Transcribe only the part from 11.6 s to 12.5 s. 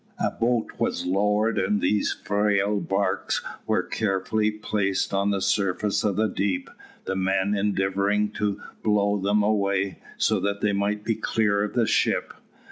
of the ship.